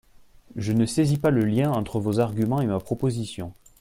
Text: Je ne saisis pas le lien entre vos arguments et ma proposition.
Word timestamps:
Je 0.55 0.71
ne 0.71 0.87
saisis 0.87 1.19
pas 1.19 1.29
le 1.29 1.45
lien 1.45 1.69
entre 1.71 1.99
vos 1.99 2.19
arguments 2.19 2.59
et 2.59 2.65
ma 2.65 2.79
proposition. 2.79 3.53